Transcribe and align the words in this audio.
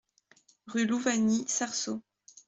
Rue 0.65 0.87
Louvagny, 0.87 1.45
Sarceaux 1.47 2.01